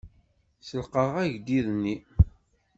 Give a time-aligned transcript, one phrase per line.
[0.67, 1.95] Selqeḍ agḍiḍ-nni.